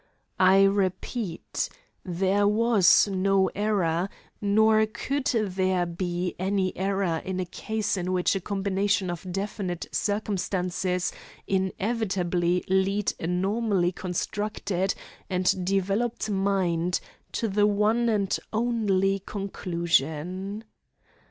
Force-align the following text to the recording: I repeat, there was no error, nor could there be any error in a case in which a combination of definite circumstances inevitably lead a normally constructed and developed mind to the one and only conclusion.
I 0.39 0.63
repeat, 0.63 1.69
there 2.03 2.47
was 2.47 3.07
no 3.07 3.51
error, 3.53 4.09
nor 4.41 4.87
could 4.87 5.25
there 5.27 5.85
be 5.85 6.35
any 6.39 6.75
error 6.75 7.21
in 7.23 7.39
a 7.39 7.45
case 7.45 7.97
in 7.97 8.11
which 8.11 8.35
a 8.35 8.41
combination 8.41 9.11
of 9.11 9.31
definite 9.31 9.85
circumstances 9.91 11.11
inevitably 11.45 12.63
lead 12.67 13.13
a 13.19 13.27
normally 13.27 13.91
constructed 13.91 14.95
and 15.29 15.63
developed 15.63 16.31
mind 16.31 16.99
to 17.33 17.47
the 17.47 17.67
one 17.67 18.09
and 18.09 18.39
only 18.51 19.19
conclusion. 19.19 20.63